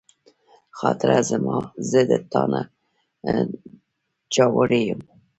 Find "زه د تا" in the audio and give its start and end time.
1.89-2.41